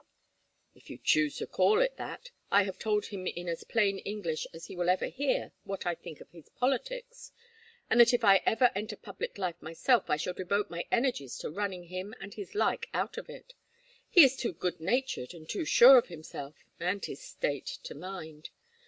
[0.73, 2.31] "If you choose to call it that.
[2.49, 5.93] I have told him in as plain English as he will ever hear what I
[5.93, 7.31] think of his politics,
[7.87, 11.51] and that if I ever enter public life myself I shall devote my energies to
[11.51, 13.53] running him and his like out of it.
[14.09, 17.67] He is too good natured and too sure of himself and his State!
[17.83, 18.49] to mind.